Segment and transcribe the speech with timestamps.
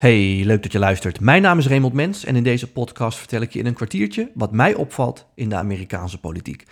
[0.00, 1.20] Hey, leuk dat je luistert.
[1.20, 4.30] Mijn naam is Raymond Mens en in deze podcast vertel ik je in een kwartiertje
[4.34, 6.64] wat mij opvalt in de Amerikaanse politiek.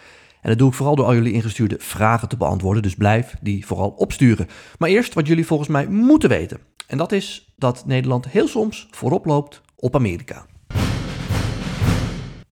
[0.42, 3.66] En dat doe ik vooral door al jullie ingestuurde vragen te beantwoorden, dus blijf die
[3.66, 4.46] vooral opsturen.
[4.78, 6.58] Maar eerst wat jullie volgens mij moeten weten.
[6.86, 10.46] En dat is dat Nederland heel soms voorop loopt op Amerika.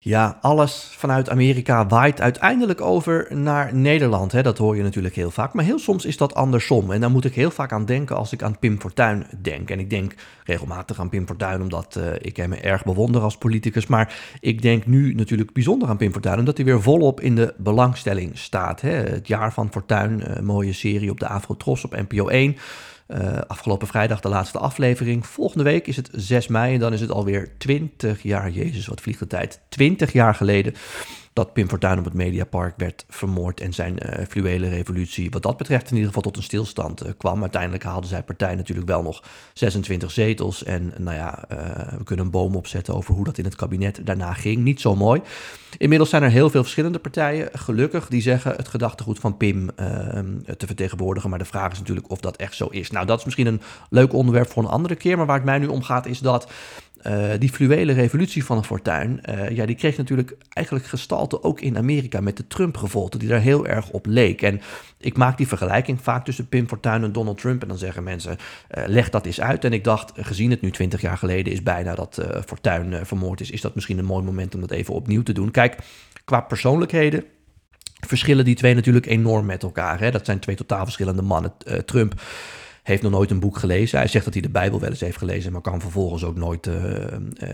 [0.04, 4.32] Ja, alles vanuit Amerika waait uiteindelijk over naar Nederland.
[4.32, 4.42] Hè?
[4.42, 5.54] Dat hoor je natuurlijk heel vaak.
[5.54, 6.92] Maar heel soms is dat andersom.
[6.92, 9.70] En daar moet ik heel vaak aan denken als ik aan Pim Fortuyn denk.
[9.70, 13.88] En ik denk regelmatig aan Pim Fortuyn omdat uh, ik hem erg bewonder als politicus.
[13.88, 17.54] Maar ik denk nu natuurlijk bijzonder aan Pim Fortuyn omdat hij weer volop in de
[17.58, 18.82] belangstelling staat.
[18.82, 18.92] Hè?
[18.92, 22.58] Het jaar van Fortuyn, een mooie serie op de Afro-Tros op NPO 1.
[23.14, 25.26] Uh, afgelopen vrijdag de laatste aflevering.
[25.26, 28.50] Volgende week is het 6 mei en dan is het alweer 20 jaar.
[28.50, 29.62] Jezus, wat vliegt de tijd.
[29.70, 30.74] 20 jaar geleden
[31.34, 35.58] dat Pim Fortuyn op het Mediapark werd vermoord en zijn uh, fluwele revolutie wat dat
[35.58, 37.42] betreft in ieder geval tot een stilstand uh, kwam.
[37.42, 39.24] Uiteindelijk haalde zij partij natuurlijk wel nog
[39.54, 41.58] 26 zetels en nou ja, uh,
[41.98, 44.64] we kunnen een boom opzetten over hoe dat in het kabinet daarna ging.
[44.64, 45.22] Niet zo mooi.
[45.78, 49.70] Inmiddels zijn er heel veel verschillende partijen, gelukkig, die zeggen het gedachtegoed van Pim
[50.58, 51.30] te vertegenwoordigen.
[51.30, 52.92] Maar de vraag is natuurlijk of dat echt zo is.
[52.92, 55.58] Nou, dat is misschien een leuk onderwerp voor een andere keer, maar waar het mij
[55.58, 56.52] nu om gaat is dat
[57.08, 61.62] uh, die fluwele revolutie van een fortuin, uh, ja, die kreeg natuurlijk eigenlijk gestalte ook
[61.62, 64.42] in Amerika met de Trump-revolte, die daar heel erg op leek.
[64.42, 64.62] En
[64.98, 67.62] ik maak die vergelijking vaak tussen Pim Fortuyn en Donald Trump.
[67.62, 68.38] En dan zeggen mensen,
[68.78, 69.66] uh, leg dat eens uit.
[69.66, 73.52] En ik dacht, gezien het nu twintig jaar geleden is bijna dat Fortuyn vermoord is,
[73.52, 75.52] is dat misschien een mooi moment om dat even opnieuw te doen.
[75.52, 75.78] Kijk,
[76.26, 77.24] qua persoonlijkheden
[78.08, 80.00] verschillen die twee natuurlijk enorm met elkaar.
[80.00, 80.12] Hè?
[80.12, 81.54] Dat zijn twee totaal verschillende mannen.
[81.86, 82.22] Trump
[82.84, 83.98] heeft nog nooit een boek gelezen.
[83.98, 86.68] Hij zegt dat hij de Bijbel wel eens heeft gelezen, maar kan vervolgens ook nooit
[86.68, 86.76] uh,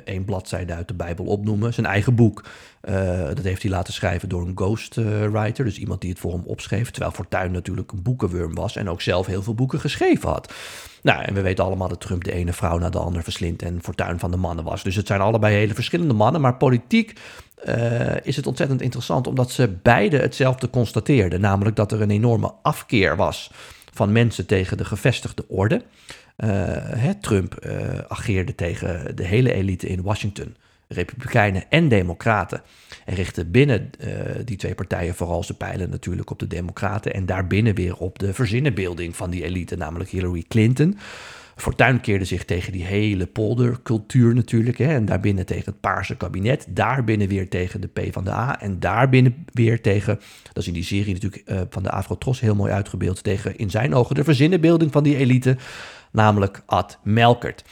[0.04, 1.74] één bladzijde uit de Bijbel opnoemen.
[1.74, 2.46] Zijn eigen boek,
[2.90, 6.44] uh, dat heeft hij laten schrijven door een ghostwriter, dus iemand die het voor hem
[6.46, 6.92] opschreef.
[6.92, 10.54] Terwijl Fortuyn natuurlijk een boekenwurm was en ook zelf heel veel boeken geschreven had.
[11.02, 13.82] Nou, en we weten allemaal dat Trump de ene vrouw naar de andere verslindt en
[13.82, 14.84] Fortuyn van de mannen was.
[14.84, 17.20] Dus het zijn allebei hele verschillende mannen, maar politiek
[18.24, 21.42] is het ontzettend interessant omdat ze beide hetzelfde constateerden.
[21.42, 23.52] Namelijk dat er een enorme afkeer was
[23.98, 25.76] van mensen tegen de gevestigde orde.
[25.76, 30.56] Uh, hè, Trump uh, ageerde tegen de hele elite in Washington,
[30.88, 32.62] Republikeinen en Democraten.
[33.06, 34.10] En richtte binnen uh,
[34.46, 38.34] die twee partijen vooral zijn pijlen natuurlijk op de Democraten en daarbinnen weer op de
[38.34, 40.98] verzinnenbeelding van die elite, namelijk Hillary Clinton.
[41.58, 44.78] Fortuyn keerde zich tegen die hele poldercultuur natuurlijk.
[44.78, 46.66] Hè, en daarbinnen tegen het Paarse kabinet.
[46.70, 48.62] Daarbinnen weer tegen de P van de A.
[48.62, 52.56] En daarbinnen weer tegen, dat is in die serie natuurlijk uh, van de Afro-Tros heel
[52.56, 53.24] mooi uitgebeeld.
[53.24, 55.58] Tegen in zijn ogen de verzinnenbeelding van die elite.
[56.12, 57.64] Namelijk Ad Melkert.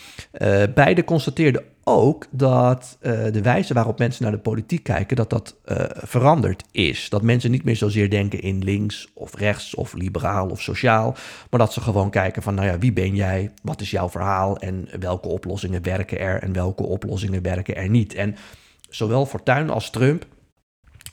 [0.42, 5.30] Uh, beide constateerden ook dat uh, de wijze waarop mensen naar de politiek kijken, dat
[5.30, 7.10] dat uh, veranderd is.
[7.10, 11.16] Dat mensen niet meer zozeer denken in links of rechts of liberaal of sociaal,
[11.50, 14.58] maar dat ze gewoon kijken van, nou ja, wie ben jij, wat is jouw verhaal
[14.58, 18.14] en welke oplossingen werken er en welke oplossingen werken er niet.
[18.14, 18.36] En
[18.90, 20.26] zowel Fortuyn als Trump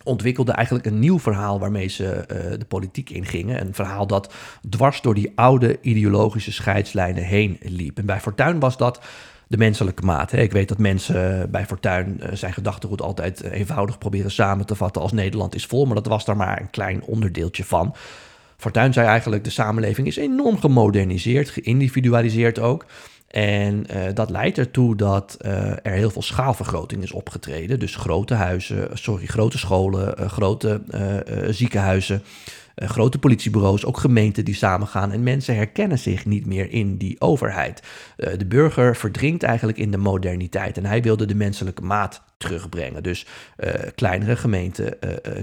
[0.04, 3.60] ontwikkelde eigenlijk een nieuw verhaal waarmee ze uh, de politiek ingingen.
[3.60, 4.34] Een verhaal dat
[4.68, 7.98] dwars door die oude ideologische scheidslijnen heen liep.
[7.98, 9.00] En bij Fortuyn was dat
[9.52, 10.32] de menselijke maat.
[10.32, 14.74] Ik weet dat mensen eh, bij Fortuyn uh, zijn gedachtegoed altijd eenvoudig proberen samen te
[14.74, 17.94] vatten als Nederland is vol, maar dat was daar maar een klein onderdeeltje van.
[18.56, 22.86] Fortuyn zei eigenlijk, de samenleving is enorm gemoderniseerd, geïndividualiseerd ook.
[23.32, 27.78] En uh, dat leidt ertoe dat uh, er heel veel schaalvergroting is opgetreden.
[27.78, 30.80] Dus grote huizen, sorry, grote scholen, uh, grote
[31.50, 32.22] ziekenhuizen,
[32.74, 35.12] grote politiebureaus, ook gemeenten die samengaan.
[35.12, 37.82] En mensen herkennen zich niet meer in die overheid.
[38.16, 43.02] de burger verdrinkt eigenlijk in de moderniteit en hij wilde de menselijke maat terugbrengen.
[43.02, 43.26] Dus
[43.94, 44.98] kleinere gemeenten,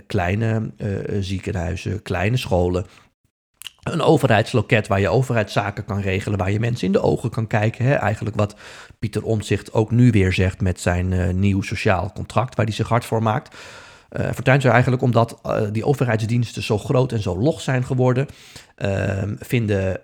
[0.07, 0.72] kleine
[1.19, 2.85] ziekenhuizen, kleine scholen
[3.91, 7.85] een overheidsloket waar je overheidszaken kan regelen, waar je mensen in de ogen kan kijken.
[7.85, 7.94] Hè?
[7.94, 8.55] Eigenlijk wat
[8.99, 12.87] Pieter Omtzigt ook nu weer zegt met zijn uh, nieuw sociaal contract, waar hij zich
[12.87, 13.58] hard voor maakt.
[14.11, 18.28] Uh, Fortuyn eigenlijk omdat uh, die overheidsdiensten zo groot en zo log zijn geworden,
[18.78, 19.99] uh, vinden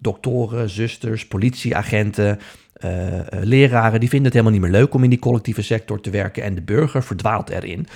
[0.00, 2.40] doktoren, zusters, politieagenten,
[2.84, 6.10] uh, leraren, die vinden het helemaal niet meer leuk om in die collectieve sector te
[6.10, 7.86] werken en de burger verdwaalt erin.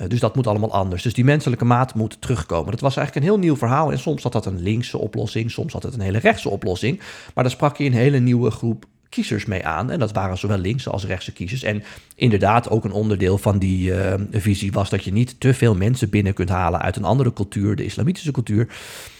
[0.00, 1.02] Uh, dus dat moet allemaal anders.
[1.02, 2.70] Dus die menselijke maat moet terugkomen.
[2.70, 5.72] Dat was eigenlijk een heel nieuw verhaal en soms had dat een linkse oplossing, soms
[5.72, 7.00] had het een hele rechtse oplossing.
[7.34, 9.90] Maar daar sprak je een hele nieuwe groep kiezers mee aan.
[9.90, 11.62] En dat waren zowel linkse als rechtse kiezers.
[11.62, 11.82] En
[12.14, 13.92] inderdaad ook een onderdeel van die
[14.30, 17.76] visie was dat je niet te veel mensen binnen kunt halen uit een andere cultuur,
[17.76, 18.68] de islamitische cultuur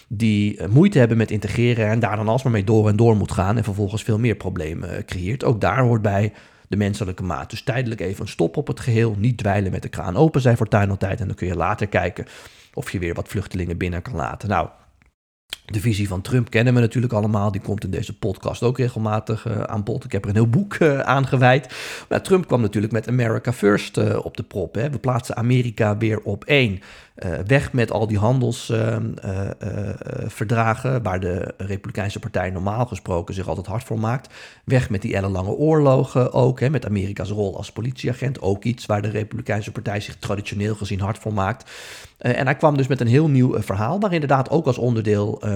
[0.08, 3.32] die eh, moeite hebben met integreren en daar dan alsmaar mee door en door moet
[3.32, 5.44] gaan en vervolgens veel meer problemen eh, creëert.
[5.44, 6.32] Ook daar hoort bij
[6.68, 7.50] de menselijke maat.
[7.50, 10.56] Dus tijdelijk even een stop op het geheel, niet dweilen met de kraan open zijn
[10.56, 12.26] voor tuin altijd en dan kun je later kijken
[12.74, 14.48] of je weer wat vluchtelingen binnen kan laten.
[14.48, 14.68] Nou,
[15.66, 17.52] De visie van Trump kennen we natuurlijk allemaal.
[17.52, 20.04] Die komt in deze podcast ook regelmatig uh, aan bod.
[20.04, 21.74] Ik heb er een heel boek uh, aan gewijd.
[22.08, 24.74] Maar Trump kwam natuurlijk met America First uh, op de prop.
[24.74, 24.90] Hè.
[24.90, 26.80] We plaatsen Amerika weer op één.
[27.46, 33.98] weg met al die handelsverdragen, waar de Republikeinse Partij normaal gesproken zich altijd hard voor
[33.98, 34.34] maakt.
[34.64, 38.40] Weg met die ellenlange oorlogen ook, hè, met Amerika's rol als politieagent.
[38.40, 41.70] Ook iets waar de Republikeinse Partij zich traditioneel gezien hard voor maakt.
[42.18, 45.54] en hij kwam dus met een heel nieuw verhaal, waar inderdaad ook als onderdeel Ehm,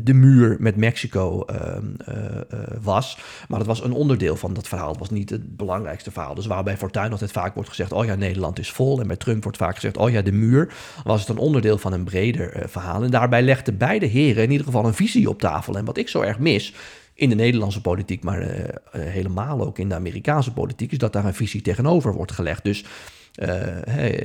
[0.00, 2.42] de muur met Mexico ehm, eh, eh,
[2.82, 3.18] was.
[3.48, 4.88] Maar dat was een onderdeel van dat verhaal.
[4.88, 6.34] Het was niet het belangrijkste verhaal.
[6.34, 9.00] Dus waar bij Fortuyn altijd vaak wordt gezegd: oh ja, Nederland is vol.
[9.00, 10.72] En bij Trump wordt vaak gezegd: oh ja, de muur.
[11.04, 13.02] Was het een onderdeel van een breder verhaal.
[13.02, 15.76] En daarbij legden beide heren in ieder geval een visie op tafel.
[15.76, 16.74] En wat ik zo erg mis
[17.14, 21.34] in de Nederlandse politiek, maar helemaal ook in de Amerikaanse politiek, is dat daar een
[21.34, 22.64] visie tegenover wordt gelegd.
[22.64, 22.84] Dus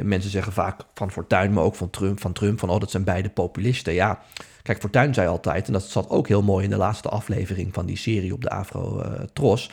[0.04, 3.04] mensen zeggen vaak van Fortuyn, maar ook van Trump, van Trump, van oh, dat zijn
[3.04, 3.94] beide populisten.
[3.94, 4.20] Ja,
[4.66, 7.86] Kijk, Fortuyn zei altijd, en dat zat ook heel mooi in de laatste aflevering van
[7.86, 9.72] die serie op de Afro-Tros.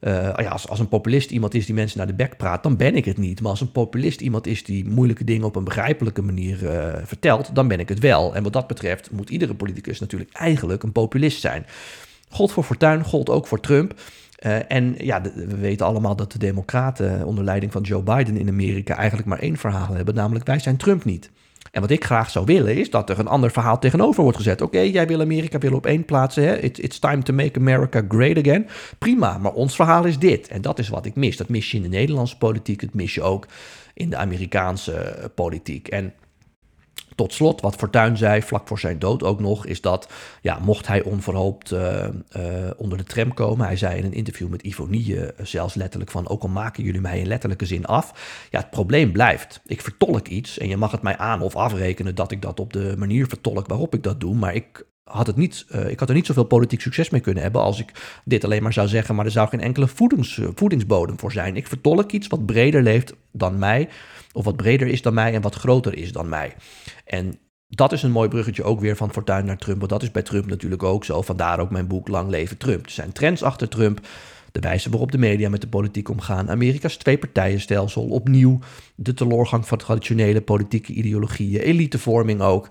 [0.00, 2.76] Uh, ja, als, als een populist iemand is die mensen naar de bek praat, dan
[2.76, 3.40] ben ik het niet.
[3.40, 6.56] Maar als een populist iemand is die moeilijke dingen op een begrijpelijke manier
[7.04, 8.34] vertelt, dan ben ik het wel.
[8.34, 11.66] En wat dat betreft moet iedere politicus natuurlijk eigenlijk een populist zijn.
[12.28, 13.94] God voor Fortuyn, gold ook voor Trump.
[14.44, 18.48] Uh, en ja, we weten allemaal dat de Democraten onder leiding van Joe Biden in
[18.48, 21.30] Amerika eigenlijk maar één verhaal hebben, namelijk wij zijn Trump niet.
[21.76, 24.60] En wat ik graag zou willen is dat er een ander verhaal tegenover wordt gezet.
[24.60, 26.42] Oké, jij wil Amerika willen op één plaatsen.
[26.42, 26.56] Hè?
[26.56, 28.66] it's time to make America great again.
[28.98, 30.48] Prima, maar ons verhaal is dit.
[30.48, 31.36] En dat is wat ik mis.
[31.36, 32.80] Dat mis je in de Nederlandse politiek.
[32.80, 33.46] Dat mis je ook
[33.94, 35.88] in de Amerikaanse politiek.
[35.88, 36.12] En
[37.16, 40.08] tot slot, wat Fortuyn zei vlak voor zijn dood ook nog, is dat
[40.40, 42.04] ja, mocht hij onverhoopt uh,
[42.36, 42.42] uh,
[42.76, 46.28] onder de tram komen, hij zei in een interview met Ivonie uh, zelfs letterlijk van,
[46.28, 48.12] ook al maken jullie mij in letterlijke zin af,
[48.50, 49.60] ja, het probleem blijft.
[49.66, 52.72] Ik vertolk iets en je mag het mij aan of afrekenen dat ik dat op
[52.72, 56.14] de manier vertolk waarop ik dat doe, maar ik had, het niet, ik had er
[56.14, 59.24] niet zoveel politiek succes mee kunnen hebben als ik dit alleen maar zou zeggen, maar
[59.24, 61.56] er zou geen enkele voedings, voedingsbodem voor zijn.
[61.56, 63.88] Ik vertolk iets wat breder leeft dan mij,
[64.32, 66.54] of wat breder is dan mij en wat groter is dan mij.
[67.06, 67.38] En
[67.68, 69.78] dat is een mooi bruggetje ook weer van Fortuyn naar Trump.
[69.78, 71.22] Want dat is bij Trump natuurlijk ook zo.
[71.22, 72.84] Vandaar ook mijn boek Lang leven Trump.
[72.84, 74.00] Er zijn trends achter Trump.
[74.52, 76.50] De wijze waarop de media met de politiek omgaan.
[76.50, 78.02] Amerika's twee-partijenstelsel.
[78.08, 78.58] Opnieuw
[78.94, 81.60] de teloorgang van traditionele politieke ideologieën.
[81.60, 82.68] Elitevorming ook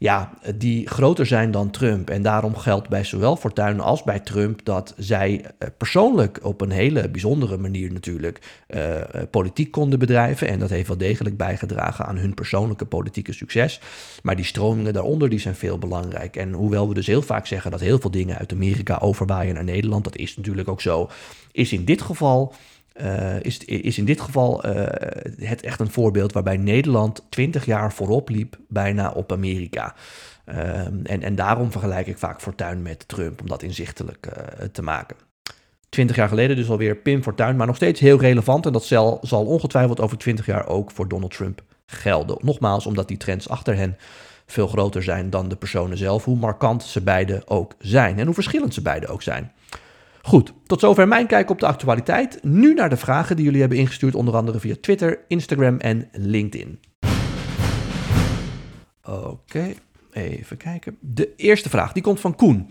[0.00, 2.10] ja, die groter zijn dan Trump.
[2.10, 6.70] En daarom geldt bij zowel Fortuyn als bij Trump dat zij eh, persoonlijk op een
[6.70, 8.94] hele bijzondere manier natuurlijk uh,
[9.30, 10.48] politiek konden bedrijven.
[10.48, 13.80] En dat heeft wel degelijk bijgedragen aan hun persoonlijke politieke succes.
[14.22, 16.36] Maar die stromingen daaronder die zijn veel belangrijk.
[16.36, 19.64] En hoewel we dus heel vaak zeggen dat heel veel dingen uit Amerika overwaaien naar
[19.64, 21.10] Nederland, dat is natuurlijk ook zo,
[21.52, 22.54] is in dit geval
[23.02, 24.72] uh, is, is in dit geval uh,
[25.36, 29.94] het echt een voorbeeld waarbij Nederland 20 jaar voorop liep, bijna op Amerika.
[30.46, 34.82] Uh, en, en daarom vergelijk ik vaak Fortuyn met Trump, om dat inzichtelijk uh, te
[34.82, 35.16] maken.
[35.88, 38.66] 20 jaar geleden dus alweer Pim Fortuyn, maar nog steeds heel relevant.
[38.66, 42.36] En dat zal, zal ongetwijfeld over 20 jaar ook voor Donald Trump gelden.
[42.40, 43.96] Nogmaals, omdat die trends achter hen
[44.46, 48.34] veel groter zijn dan de personen zelf, hoe markant ze beide ook zijn en hoe
[48.34, 49.52] verschillend ze beide ook zijn.
[50.22, 52.38] Goed, tot zover mijn kijk op de actualiteit.
[52.42, 56.80] Nu naar de vragen die jullie hebben ingestuurd, onder andere via Twitter, Instagram en LinkedIn.
[59.04, 59.72] Oké,
[60.12, 60.96] even kijken.
[61.00, 62.70] De eerste vraag, die komt van Koen.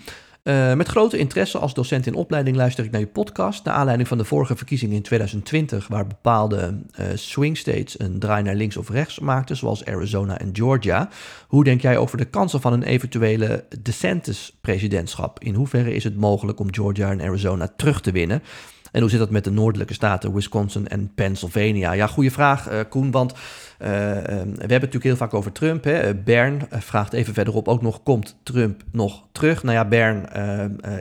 [0.50, 3.66] Uh, met grote interesse als docent in opleiding luister ik naar je podcast.
[3.66, 8.44] Naar aanleiding van de vorige verkiezingen in 2020, waar bepaalde uh, swing states een draai
[8.44, 11.10] naar links of rechts maakten, zoals Arizona en Georgia.
[11.48, 15.40] Hoe denk jij over de kansen van een eventuele DeSantis-presidentschap?
[15.40, 18.44] In hoeverre is het mogelijk om Georgia en Arizona terug te winnen?
[18.92, 21.92] En hoe zit dat met de noordelijke staten, Wisconsin en Pennsylvania?
[21.92, 23.34] Ja, goede vraag, uh, Koen, want
[23.80, 25.84] we hebben het natuurlijk heel vaak over Trump.
[25.84, 25.94] Hè.
[25.94, 29.64] Eh, Bern vraagt even verderop ook nog, komt Trump nog terug?
[29.64, 30.30] Nou ja, Bern,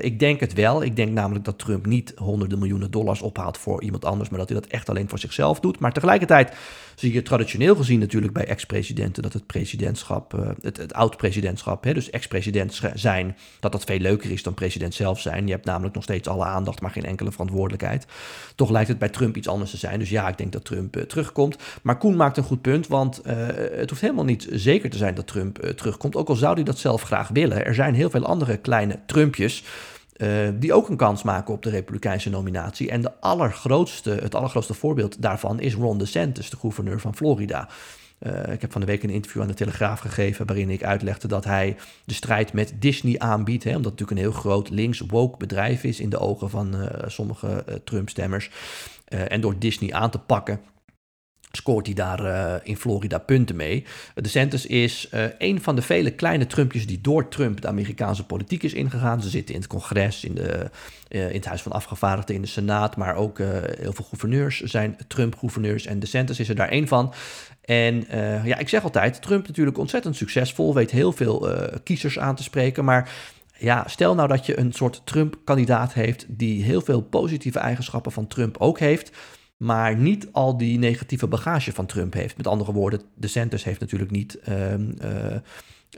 [0.01, 0.83] ik denk het wel.
[0.83, 4.49] Ik denk namelijk dat Trump niet honderden miljoenen dollars ophaalt voor iemand anders, maar dat
[4.49, 5.79] hij dat echt alleen voor zichzelf doet.
[5.81, 6.57] Maar tegelijkertijd
[6.95, 12.81] zie je traditioneel gezien natuurlijk bij ex-presidenten dat het presidentschap, het, het oud-presidentschap, dus ex-president
[12.95, 15.47] zijn, dat dat veel leuker is dan president zelf zijn.
[15.47, 18.07] Je hebt namelijk nog steeds alle aandacht, maar geen enkele verantwoordelijkheid.
[18.55, 19.99] Toch lijkt het bij Trump iets anders te zijn.
[19.99, 21.57] Dus ja, ik denk dat Trump terugkomt.
[21.83, 23.33] Maar Koen maakt een goed punt want uh,
[23.73, 26.17] het hoeft helemaal niet zeker te zijn dat Trump uh, terugkomt.
[26.17, 27.65] Ook al zou hij dat zelf graag willen.
[27.65, 29.65] Er zijn heel veel andere kleine Trumpjes.
[30.17, 32.91] Uh, die ook een kans maken op de Republikeinse nominatie.
[32.91, 37.69] En de allergrootste, het allergrootste voorbeeld daarvan is Ron DeSantis, de gouverneur van Florida.
[38.51, 41.45] Ik heb van de week een interview aan de Telegraaf gegeven waarin ik uitlegde dat
[41.45, 43.65] hij de strijd met Disney aanbiedt.
[43.65, 46.75] Hè, omdat het natuurlijk een heel groot links woke bedrijf is in de ogen van
[47.07, 48.51] sommige Trump-stemmers.
[49.05, 50.61] en door Disney aan te pakken
[51.53, 53.85] scoort hij daar uh, in Florida punten mee.
[54.15, 58.63] DeSantis is uh, een van de vele kleine Trumpjes die door Trump de Amerikaanse politiek
[58.63, 59.23] is ingegaan.
[59.23, 60.71] Ze zitten in het congres, in, de,
[61.09, 65.87] in het Huis van Afgevaardigden, in de Senaat, maar ook heel veel gouverneurs zijn Trump-gouverneurs
[65.87, 67.15] en DeSantis is er daar één van.
[67.65, 68.07] En
[68.45, 71.49] ja, ik zeg altijd, Trump natuurlijk ontzettend succesvol, weet heel veel
[71.85, 73.11] kiezers aan te spreken, maar
[73.59, 78.27] ja, stel nou dat je een soort Trump-kandidaat heeft die heel veel positieve eigenschappen van
[78.27, 79.11] Trump ook heeft,
[79.59, 82.37] maar niet al die negatieve bagage van Trump heeft.
[82.37, 84.75] Met andere woorden, DeSantis heeft natuurlijk niet uh,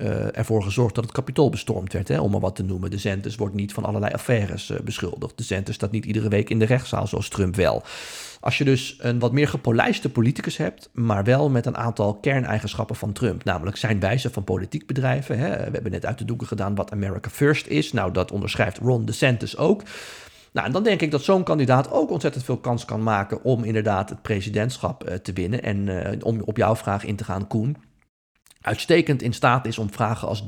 [0.00, 2.90] uh, ervoor gezorgd dat het kapitool bestormd werd, hè, om maar wat te noemen.
[2.90, 5.36] DeSantis wordt niet van allerlei affaires uh, beschuldigd.
[5.36, 7.82] DeSantis staat niet iedere week in de rechtszaal zoals Trump wel.
[8.40, 12.96] Als je dus een wat meer gepolijste politicus hebt, maar wel met een aantal kerneigenschappen
[12.96, 15.38] van Trump, namelijk zijn wijze van politiek bedrijven.
[15.38, 15.48] Hè.
[15.48, 17.92] We hebben net uit de doeken gedaan wat America First is.
[17.92, 19.82] Nou, dat onderschrijft Ron DeSantis ook.
[20.52, 23.64] Nou, en dan denk ik dat zo'n kandidaat ook ontzettend veel kans kan maken om
[23.64, 25.62] inderdaad het presidentschap uh, te winnen.
[25.62, 27.76] En uh, om op jouw vraag in te gaan, Koen.
[28.60, 30.44] Uitstekend in staat is om, vragen als,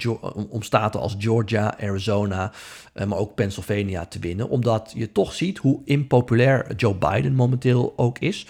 [0.48, 2.52] om staten als Georgia, Arizona,
[2.94, 4.48] uh, maar ook Pennsylvania te winnen.
[4.48, 8.46] Omdat je toch ziet hoe impopulair Joe Biden momenteel ook is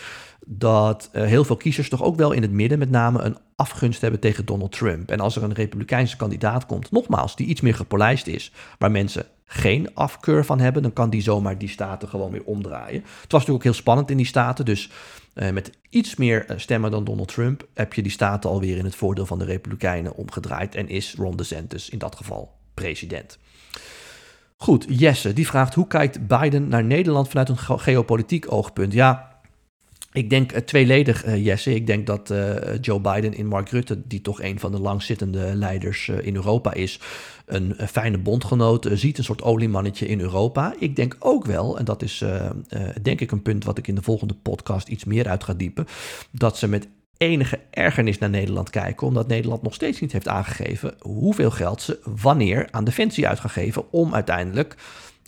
[0.47, 4.21] dat heel veel kiezers toch ook wel in het midden met name een afgunst hebben
[4.21, 5.11] tegen Donald Trump.
[5.11, 9.27] En als er een republikeinse kandidaat komt, nogmaals, die iets meer gepolijst is, waar mensen
[9.45, 13.01] geen afkeur van hebben, dan kan die zomaar die staten gewoon weer omdraaien.
[13.03, 14.91] Het was natuurlijk ook heel spannend in die staten, dus
[15.35, 18.85] uh, met iets meer eh, stemmen dan Donald Trump heb je die staten alweer in
[18.85, 23.39] het voordeel van de republikeinen omgedraaid en is Ron DeSantis in dat geval president.
[24.57, 28.93] Goed, Jesse, die vraagt hoe kijkt Biden naar Nederland vanuit een geopolitiek oogpunt?
[28.93, 29.32] Ja,
[30.13, 31.75] ik denk uh, tweeledig, uh, Jesse.
[31.75, 35.55] Ik denk dat uh, Joe Biden in Mark Rutte, die toch een van de langzittende
[35.55, 37.01] leiders in Europa is,
[37.47, 40.75] een, een fijne bondgenoot ziet, een soort oliemannetje in Europa.
[40.79, 42.25] Ik denk ook wel, en dat is
[43.03, 45.87] denk ik een punt wat ik in de volgende podcast iets meer uit ga diepen,
[46.31, 50.95] dat ze met enige ergernis naar Nederland kijken, omdat Nederland nog steeds niet heeft aangegeven
[51.01, 54.77] hoeveel geld ze wanneer aan defensie uit gaan geven om uiteindelijk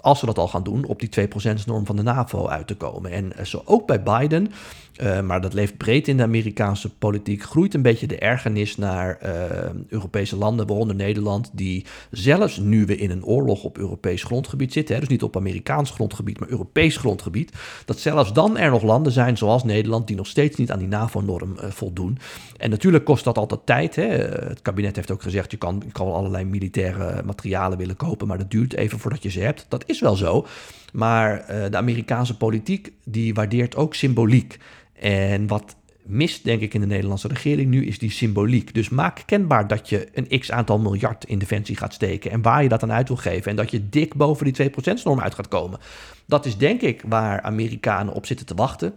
[0.00, 3.10] als we dat al gaan doen, op die 2%-norm van de NAVO uit te komen.
[3.10, 4.52] En eh, zo ook bij Biden,
[5.02, 9.18] uh, maar dat leeft breed in de Amerikaanse politiek, groeit een beetje de ergernis naar
[9.22, 9.30] uh,
[9.88, 14.94] Europese landen, waaronder Nederland, die zelfs nu we in een oorlog op Europees grondgebied zitten,
[14.94, 17.52] hè, dus niet op Amerikaans grondgebied, maar Europees grondgebied,
[17.84, 20.88] dat zelfs dan er nog landen zijn zoals Nederland die nog steeds niet aan die
[20.88, 22.18] NAVO-norm voldoen.
[22.56, 23.96] En natuurlijk kost dat altijd tijd.
[23.96, 24.02] Hè.
[24.02, 28.50] Het kabinet heeft ook gezegd, je kan, kan allerlei militaire materialen willen kopen, maar dat
[28.50, 29.66] duurt even voordat je ze hebt.
[29.68, 30.46] Dat is wel zo.
[30.92, 34.58] Maar de Amerikaanse politiek, die waardeert ook symboliek.
[34.92, 38.74] En wat mist, denk ik, in de Nederlandse regering nu, is die symboliek.
[38.74, 42.62] Dus maak kenbaar dat je een x aantal miljard in defensie gaat steken en waar
[42.62, 43.50] je dat aan uit wil geven.
[43.50, 45.78] En dat je dik boven die 2%-norm uit gaat komen.
[46.26, 48.94] Dat is denk ik waar Amerikanen op zitten te wachten.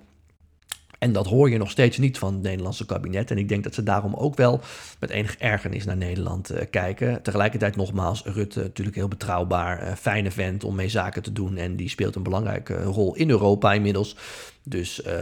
[1.00, 3.32] En dat hoor je nog steeds niet van het Nederlandse kabinet.
[3.32, 4.62] En ik denk dat ze daarom ook wel
[5.00, 7.22] met enig ergernis naar Nederland uh, kijken.
[7.22, 11.58] Tegelijkertijd nogmaals, Rutte natuurlijk heel betrouwbaar, uh, fijne vent om mee zaken te doen.
[11.58, 14.16] En die speelt een belangrijke rol in Europa inmiddels.
[14.64, 15.14] Dus uh,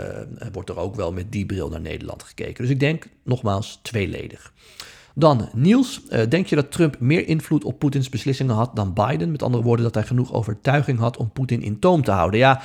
[0.52, 2.64] wordt er ook wel met die bril naar Nederland gekeken.
[2.64, 4.54] Dus ik denk nogmaals tweeledig.
[5.18, 9.32] Dan Niels, denk je dat Trump meer invloed op Poetins beslissingen had dan Biden?
[9.32, 12.40] Met andere woorden, dat hij genoeg overtuiging had om Poetin in toom te houden?
[12.40, 12.62] Ja,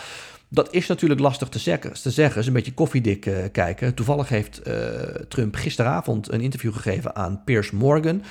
[0.53, 2.13] dat is natuurlijk lastig te zeggen.
[2.13, 3.95] Zeggen is een beetje koffiedik uh, kijken.
[3.95, 4.75] Toevallig heeft uh,
[5.29, 8.23] Trump gisteravond een interview gegeven aan Piers Morgan.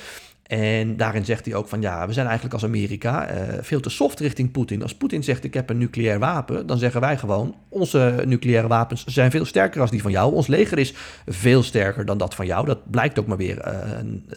[0.49, 3.89] En daarin zegt hij ook van ja, we zijn eigenlijk als Amerika uh, veel te
[3.89, 4.81] soft richting Poetin.
[4.81, 9.05] Als Poetin zegt ik heb een nucleair wapen, dan zeggen wij gewoon onze nucleaire wapens
[9.05, 10.33] zijn veel sterker als die van jou.
[10.33, 10.93] Ons leger is
[11.25, 12.65] veel sterker dan dat van jou.
[12.65, 13.73] Dat blijkt ook maar weer uh,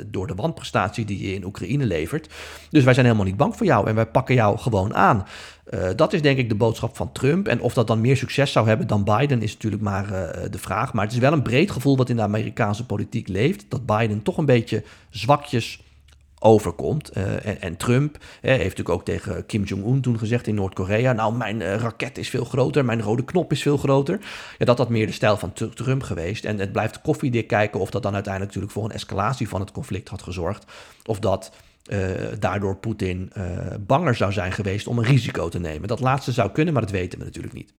[0.06, 2.28] door de wanprestatie die je in Oekraïne levert.
[2.70, 5.26] Dus wij zijn helemaal niet bang voor jou en wij pakken jou gewoon aan.
[5.70, 7.48] Uh, dat is denk ik de boodschap van Trump.
[7.48, 10.06] En of dat dan meer succes zou hebben dan Biden is natuurlijk maar
[10.50, 10.92] de vraag.
[10.92, 13.64] Maar het is wel een breed gevoel wat in de Amerikaanse politiek leeft.
[13.68, 15.82] Dat Biden toch een beetje zwakjes
[16.42, 17.16] overkomt.
[17.16, 21.12] Uh, en, en, Trump heeft natuurlijk ook tegen Kim Jong-un toen gezegd in Noord-Korea...
[21.12, 24.18] nou, mijn raket is veel groter, mijn rode knop is veel groter.
[24.58, 26.44] Ja, dat had meer de stijl van Trump geweest.
[26.44, 28.80] En het blijft koffiedik kijken of dat dan uiteindelijk natuurlijk...
[28.80, 30.64] voor een escalatie van het conflict had gezorgd.
[31.04, 31.52] Of dat
[31.86, 31.98] uh,
[32.38, 33.32] daardoor Poetin
[33.80, 35.88] banger zou zijn geweest om een risico te nemen.
[35.88, 37.72] Dat laatste zou kunnen, maar dat weten we natuurlijk niet.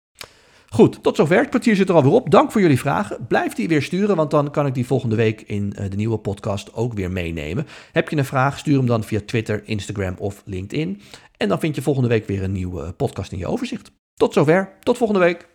[0.73, 1.37] Goed, tot zover.
[1.37, 2.29] Het kwartier zit er alweer op.
[2.29, 3.27] Dank voor jullie vragen.
[3.27, 6.17] Blijf die weer sturen, want dan kan ik die volgende week in uh, de nieuwe
[6.17, 7.67] podcast ook weer meenemen.
[7.91, 11.01] Heb je een vraag, stuur hem dan via Twitter, Instagram of LinkedIn.
[11.37, 13.91] En dan vind je volgende week weer een nieuwe podcast in je overzicht.
[14.13, 14.73] Tot zover.
[14.79, 15.52] Tot volgende week.